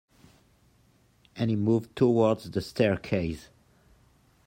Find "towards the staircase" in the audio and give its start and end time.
1.95-3.49